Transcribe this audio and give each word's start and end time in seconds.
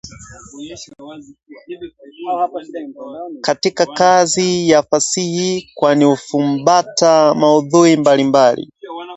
katika 3.41 3.85
kazi 3.85 4.69
ya 4.69 4.83
fasihi 4.83 5.71
kwani 5.75 6.05
hufumbata 6.05 7.33
maudhui 7.33 7.97
mbalimbali 7.97 8.71